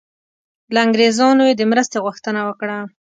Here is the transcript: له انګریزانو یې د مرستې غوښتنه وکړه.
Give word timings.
له 0.73 0.79
انګریزانو 0.85 1.43
یې 1.49 1.53
د 1.57 1.61
مرستې 1.71 1.97
غوښتنه 2.05 2.39
وکړه. 2.47 2.77